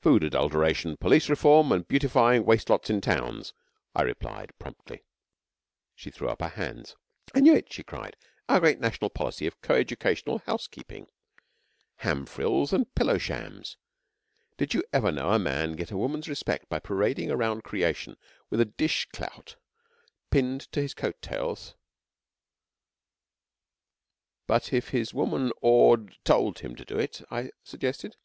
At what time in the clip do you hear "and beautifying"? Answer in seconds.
1.72-2.46